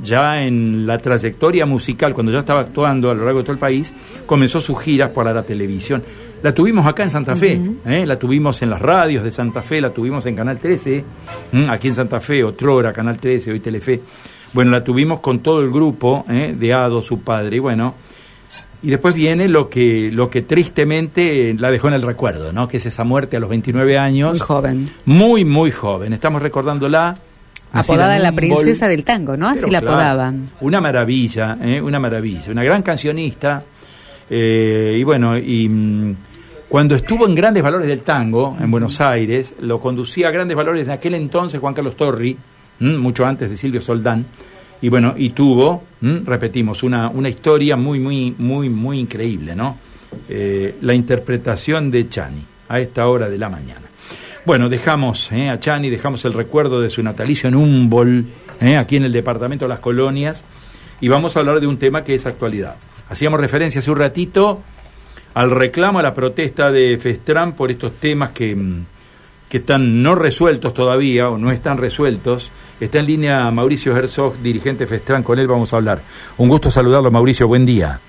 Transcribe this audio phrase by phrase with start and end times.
[0.00, 3.58] ya en la trayectoria musical, cuando ya estaba actuando a lo largo de todo el
[3.58, 3.92] país,
[4.26, 6.04] comenzó sus giras para la televisión.
[6.40, 8.06] La tuvimos acá en Santa Fe, ¿eh?
[8.06, 11.04] la tuvimos en las radios de Santa Fe, la tuvimos en Canal 13,
[11.68, 14.00] aquí en Santa Fe, Otrora, Canal 13, hoy Telefe.
[14.52, 16.54] Bueno, la tuvimos con todo el grupo ¿eh?
[16.56, 17.96] de Ado, su padre, y bueno,
[18.84, 22.68] y después viene lo que, lo que tristemente la dejó en el recuerdo, ¿no?
[22.68, 24.30] Que es esa muerte a los 29 años.
[24.30, 24.90] Muy joven.
[25.06, 26.12] Muy, muy joven.
[26.12, 27.16] Estamos recordándola
[27.72, 29.48] Apodada la princesa del tango, ¿no?
[29.48, 30.50] Así la apodaban.
[30.60, 31.80] Una maravilla, ¿eh?
[31.80, 32.50] una maravilla.
[32.50, 33.64] Una gran cancionista.
[34.28, 36.16] Eh, y bueno, y mm,
[36.68, 40.86] cuando estuvo en Grandes Valores del Tango, en Buenos Aires, lo conducía a Grandes Valores
[40.86, 42.36] en aquel entonces Juan Carlos Torri,
[42.80, 44.26] mucho antes de Silvio Soldán.
[44.80, 49.78] Y bueno, y tuvo, repetimos, una, una historia muy, muy, muy, muy increíble, ¿no?
[50.28, 53.91] Eh, la interpretación de Chani a esta hora de la mañana.
[54.44, 58.26] Bueno, dejamos eh, a Chani, dejamos el recuerdo de su natalicio en Humboldt,
[58.60, 60.44] eh, aquí en el departamento de las colonias,
[61.00, 62.74] y vamos a hablar de un tema que es actualidad.
[63.08, 64.60] Hacíamos referencia hace un ratito
[65.34, 68.84] al reclamo, a la protesta de Festran por estos temas que, mm,
[69.48, 72.50] que están no resueltos todavía o no están resueltos.
[72.80, 76.02] Está en línea Mauricio Herzog, dirigente Festran, con él vamos a hablar.
[76.38, 78.00] Un gusto saludarlo, Mauricio, buen día.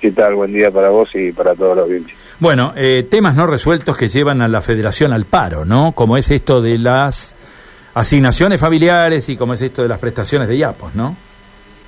[0.00, 0.34] ¿Qué tal?
[0.34, 2.16] Buen día para vos y para todos los audiencia.
[2.40, 5.92] Bueno, eh, temas no resueltos que llevan a la federación al paro, ¿no?
[5.92, 7.34] Como es esto de las
[7.94, 11.16] asignaciones familiares y como es esto de las prestaciones de IAPOS, ¿no?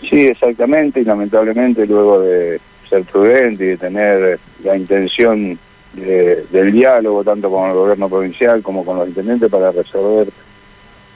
[0.09, 5.59] Sí, exactamente, y lamentablemente luego de ser prudente y de tener la intención
[5.95, 10.29] del diálogo tanto con el gobierno provincial como con los intendentes para resolver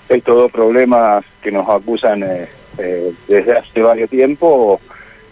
[0.09, 4.81] estos dos problemas que nos acusan eh, eh, desde hace varios tiempos,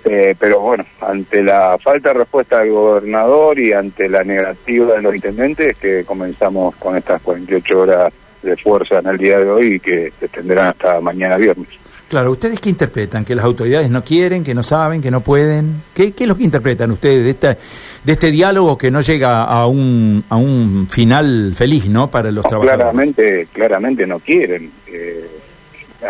[0.05, 5.03] eh, pero bueno, ante la falta de respuesta del gobernador y ante la negativa de
[5.03, 9.67] los intendentes, que comenzamos con estas 48 horas de fuerza en el día de hoy
[9.75, 11.69] y que se extenderán hasta mañana viernes.
[12.09, 13.23] Claro, ¿ustedes qué interpretan?
[13.23, 15.83] ¿Que las autoridades no quieren, que no saben, que no pueden?
[15.93, 17.59] ¿Qué, qué es lo que interpretan ustedes de, esta,
[18.03, 22.11] de este diálogo que no llega a un, a un final feliz, ¿no?
[22.11, 22.77] Para los trabajadores.
[22.77, 24.73] Claramente, claramente no quieren.
[24.87, 25.29] Eh,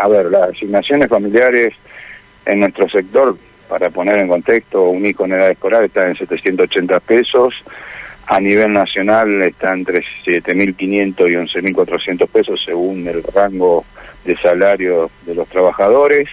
[0.00, 1.74] a ver, las asignaciones familiares
[2.46, 3.36] en nuestro sector
[3.68, 7.54] para poner en contexto, un hijo en edad escolar está en 780 pesos,
[8.26, 13.84] a nivel nacional está entre 7.500 y 11.400 pesos según el rango
[14.24, 16.28] de salario de los trabajadores.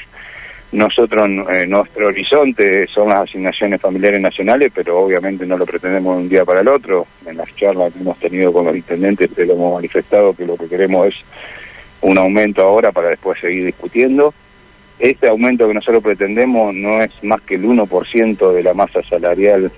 [0.71, 6.23] Nosotros, eh, nuestro horizonte son las asignaciones familiares nacionales, pero obviamente no lo pretendemos de
[6.23, 7.07] un día para el otro.
[7.25, 10.67] En las charlas que hemos tenido con los intendentes, lo hemos manifestado que lo que
[10.67, 11.15] queremos es
[12.01, 14.33] un aumento ahora para después seguir discutiendo.
[14.99, 19.71] Este aumento que nosotros pretendemos no es más que el 1% de la masa salarial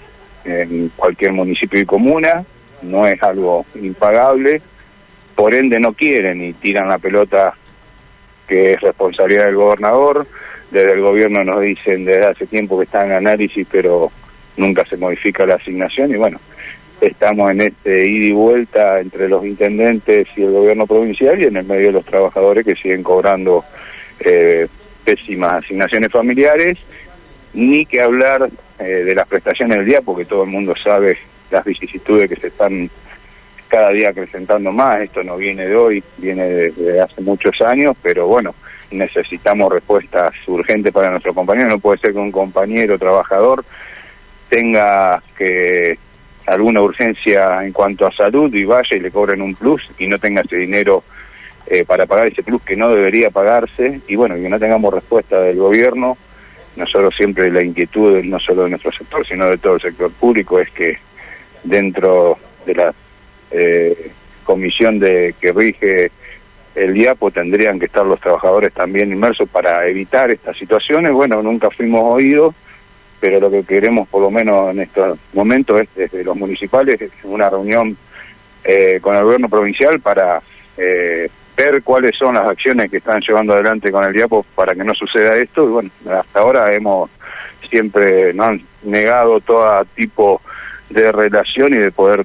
[0.46, 2.46] en cualquier municipio y comuna,
[2.84, 4.62] no es algo impagable,
[5.36, 7.54] por ende no quieren y tiran la pelota
[8.48, 10.26] que es responsabilidad del gobernador,
[10.72, 14.12] desde el gobierno nos dicen desde hace tiempo que está en análisis, pero
[14.56, 16.40] nunca se modifica la asignación y bueno,
[17.02, 21.58] estamos en este ida y vuelta entre los intendentes y el gobierno provincial y en
[21.58, 23.64] el medio de los trabajadores que siguen cobrando
[24.20, 24.68] eh,
[25.08, 26.78] pésimas asignaciones familiares,
[27.54, 31.18] ni que hablar eh, de las prestaciones del día, porque todo el mundo sabe
[31.50, 32.90] las vicisitudes que se están
[33.70, 35.00] cada día acrecentando más.
[35.00, 38.54] Esto no viene de hoy, viene de, hace muchos años, pero bueno,
[38.92, 41.70] necesitamos respuestas urgentes para nuestro compañero.
[41.70, 43.64] No puede ser que un compañero trabajador
[44.50, 45.98] tenga que
[46.48, 50.18] alguna urgencia en cuanto a salud y vaya y le cobren un plus y no
[50.18, 51.06] tenga ese dinero
[51.70, 55.42] eh, para pagar ese plus que no debería pagarse y bueno, que no tengamos respuesta
[55.42, 56.18] del gobierno.
[56.78, 60.60] Nosotros siempre la inquietud, no solo de nuestro sector, sino de todo el sector público,
[60.60, 60.98] es que
[61.64, 62.94] dentro de la
[63.52, 64.12] eh,
[64.44, 66.12] comisión de que rige
[66.76, 71.12] el IAPO tendrían que estar los trabajadores también inmersos para evitar estas situaciones.
[71.12, 72.54] Bueno, nunca fuimos oídos,
[73.20, 77.50] pero lo que queremos por lo menos en estos momentos es desde los municipales una
[77.50, 77.98] reunión
[78.64, 80.42] eh, con el gobierno provincial para
[80.78, 84.84] eh, ver cuáles son las acciones que están llevando adelante con el diapo para que
[84.84, 85.66] no suceda esto.
[85.66, 87.10] Y bueno, hasta ahora hemos
[87.70, 90.42] siempre no han negado todo tipo
[90.90, 92.24] de relación y de poder,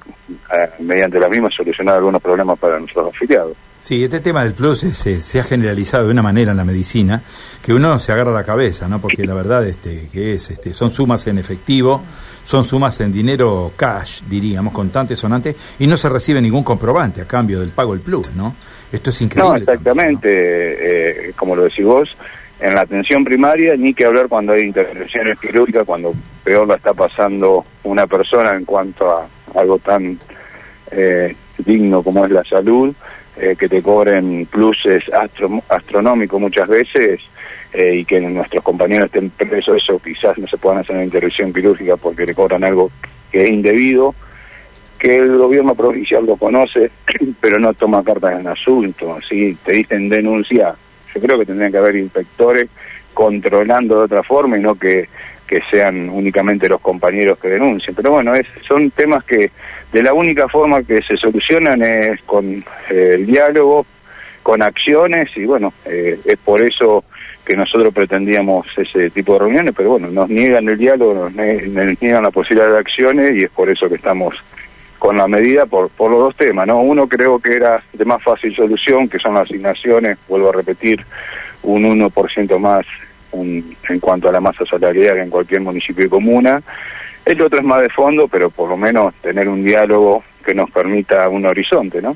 [0.79, 3.55] mediante la misma, solucionar algunos problemas para nuestros afiliados.
[3.83, 7.21] Sí, este tema del plus se ha generalizado de una manera en la medicina
[7.61, 9.01] que uno se agarra la cabeza, ¿no?
[9.01, 12.01] Porque la verdad este, que es, este, son sumas en efectivo,
[12.45, 17.27] son sumas en dinero cash, diríamos, contante, sonante, y no se recibe ningún comprobante a
[17.27, 18.55] cambio del pago del plus, ¿no?
[18.89, 19.51] Esto es increíble.
[19.51, 22.09] No, exactamente, eh, como lo decís vos,
[22.61, 26.93] en la atención primaria, ni que hablar cuando hay intervenciones quirúrgicas, cuando peor la está
[26.93, 30.17] pasando una persona en cuanto a algo tan
[30.91, 32.93] eh, digno como es la salud
[33.35, 35.03] eh, que te cobren pluses
[35.69, 37.19] astronómicos muchas veces
[37.73, 41.51] eh, y que nuestros compañeros estén presos, eso quizás no se puedan hacer una intervención
[41.51, 42.91] quirúrgica porque le cobran algo
[43.31, 44.13] que es indebido,
[44.99, 46.91] que el gobierno provincial lo conoce,
[47.41, 49.57] pero no toma cartas en el asunto, ¿sí?
[49.65, 50.75] te dicen denuncia,
[51.15, 52.69] yo creo que tendrían que haber inspectores
[53.15, 55.09] controlando de otra forma y no que,
[55.53, 57.95] que sean únicamente los compañeros que denuncien.
[57.95, 59.51] Pero bueno, es, son temas que
[59.91, 63.85] de la única forma que se solucionan es con eh, el diálogo,
[64.41, 67.03] con acciones y bueno, eh, es por eso
[67.45, 72.23] que nosotros pretendíamos ese tipo de reuniones, pero bueno, nos niegan el diálogo, nos, niegan
[72.23, 74.33] la posibilidad de acciones y es por eso que estamos
[74.97, 76.81] con la medida por, los dos temas, ¿no?
[76.81, 81.05] Uno creo que era de más fácil solución, que son las asignaciones, vuelvo a repetir,
[81.61, 82.87] un 1% más
[83.33, 86.61] en cuanto a la masa salarial en cualquier municipio y comuna.
[87.25, 90.69] El otro es más de fondo, pero por lo menos tener un diálogo que nos
[90.69, 92.15] permita un horizonte, ¿no?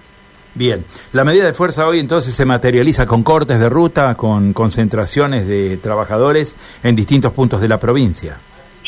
[0.54, 0.84] Bien,
[1.14, 5.78] la medida de fuerza hoy entonces se materializa con cortes de ruta, con concentraciones de
[5.78, 8.38] trabajadores en distintos puntos de la provincia.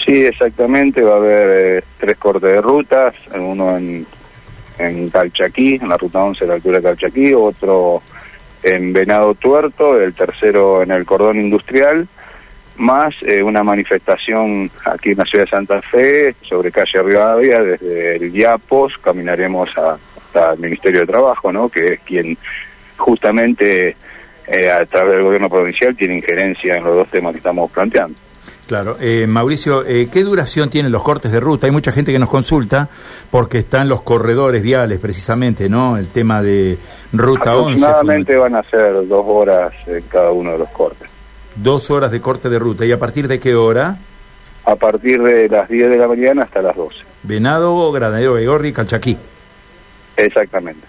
[0.03, 4.05] Sí, exactamente, va a haber eh, tres cortes de rutas, uno en,
[4.79, 8.01] en Calchaquí, en la ruta 11 de la altura de Calchaquí, otro
[8.63, 12.07] en Venado Tuerto, el tercero en el cordón industrial,
[12.79, 18.15] más eh, una manifestación aquí en la ciudad de Santa Fe sobre calle Rivadavia, desde
[18.15, 21.69] el Diapos, caminaremos hasta el Ministerio de Trabajo, ¿no?
[21.69, 22.37] que es quien
[22.97, 23.95] justamente
[24.47, 28.17] eh, a través del gobierno provincial tiene injerencia en los dos temas que estamos planteando.
[28.69, 28.97] Claro.
[29.01, 31.65] Eh, Mauricio, eh, ¿qué duración tienen los cortes de ruta?
[31.65, 32.87] Hay mucha gente que nos consulta
[33.31, 35.97] porque están los corredores viales, precisamente, ¿no?
[35.97, 36.77] El tema de
[37.11, 37.83] ruta 11.
[37.83, 41.08] Aproximadamente van a ser dos horas en cada uno de los cortes.
[41.61, 42.85] Dos horas de corte de ruta.
[42.85, 43.97] ¿Y a partir de qué hora?
[44.65, 46.95] A partir de las 10 de la mañana hasta las 12.
[47.23, 49.17] Venado, Granadero Begorri, Calchaquí.
[50.15, 50.85] Exactamente.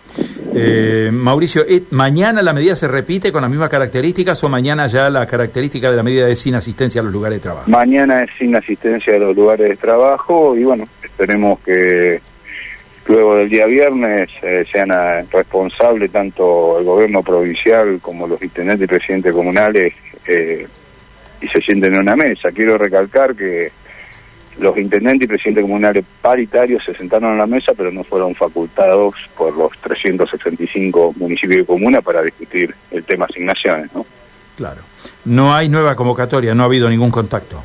[0.55, 5.09] Eh, Mauricio, ¿eh, ¿mañana la medida se repite con las mismas características o mañana ya
[5.09, 7.71] la característica de la medida es sin asistencia a los lugares de trabajo?
[7.71, 12.21] Mañana es sin asistencia a los lugares de trabajo y bueno, esperemos que
[13.07, 14.91] luego del día viernes eh, sean
[15.31, 19.95] responsables tanto el gobierno provincial como los intendentes y presidentes comunales
[21.41, 22.51] y se sienten en una mesa.
[22.53, 23.73] Quiero recalcar que
[24.59, 29.15] los intendentes y presidentes comunales paritarios se sentaron en la mesa, pero no fueron facultados
[29.37, 34.05] por los 365 municipios y comunas para discutir el tema asignaciones, ¿no?
[34.57, 34.83] Claro.
[35.25, 37.63] No hay nueva convocatoria, no ha habido ningún contacto.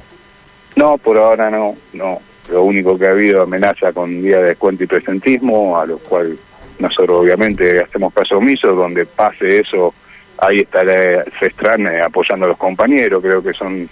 [0.75, 2.21] No, por ahora no, no.
[2.49, 6.37] Lo único que ha habido amenaza con día de descuento y presentismo, a lo cual
[6.79, 9.93] nosotros obviamente hacemos caso omiso, donde pase eso,
[10.37, 13.89] ahí estará Festran eh, apoyando a los compañeros, creo que son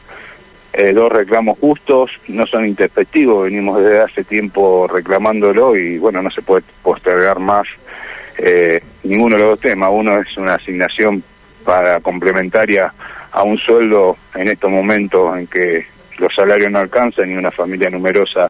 [0.73, 6.31] eh, dos reclamos justos, no son introspectivos, venimos desde hace tiempo reclamándolo y bueno, no
[6.31, 7.67] se puede postergar más
[8.39, 9.89] eh, ninguno de los dos temas.
[9.91, 11.23] Uno es una asignación
[11.63, 12.91] para complementaria
[13.31, 15.85] a un sueldo en estos momentos en que
[16.17, 18.41] los salarios no alcanzan y una familia numerosa